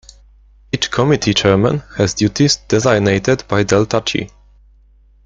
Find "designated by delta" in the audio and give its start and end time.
2.55-4.01